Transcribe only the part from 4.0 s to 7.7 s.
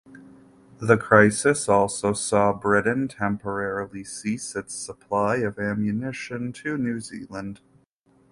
cease its supply of ammunition to New Zealand.